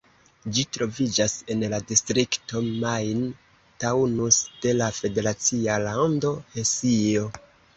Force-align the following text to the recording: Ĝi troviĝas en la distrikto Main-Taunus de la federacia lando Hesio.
Ĝi 0.53 0.61
troviĝas 0.75 1.33
en 1.55 1.61
la 1.73 1.79
distrikto 1.91 2.63
Main-Taunus 2.85 4.41
de 4.65 4.75
la 4.81 4.89
federacia 5.01 5.77
lando 5.85 6.33
Hesio. 6.57 7.29